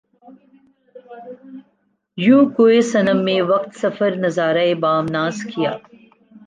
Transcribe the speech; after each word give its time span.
یوں 2.17 2.43
کوئے 2.55 2.79
صنم 2.91 3.19
میں 3.25 3.41
وقت 3.51 3.71
سفر 3.81 4.11
نظارۂ 4.23 4.67
بام 4.81 5.05
ناز 5.15 5.35
کیا 5.51 5.71